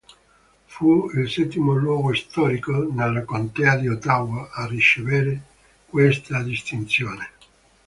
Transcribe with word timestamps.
Fu 0.65 1.11
il 1.13 1.29
settimo 1.29 1.73
luogo 1.75 2.11
storico 2.15 2.87
nella 2.91 3.23
contea 3.23 3.75
di 3.75 3.87
Ottawa 3.87 4.49
a 4.51 4.65
ricevere 4.65 5.39
questa 5.85 6.41
distinzione. 6.41 7.29